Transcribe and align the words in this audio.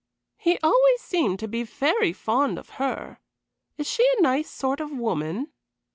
"He 0.39 0.57
always 0.63 0.99
seemed 0.99 1.37
to 1.41 1.47
be 1.47 1.61
very 1.61 2.11
fond 2.11 2.57
of 2.57 2.69
her. 2.81 3.19
Is 3.77 3.85
she 3.87 4.03
a 4.17 4.21
nice 4.23 4.49
sort 4.49 4.79
of 4.79 4.89
woman?" 4.91 5.51